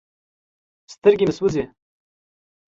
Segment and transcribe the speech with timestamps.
[0.93, 1.69] سترګې مې سوزي ـ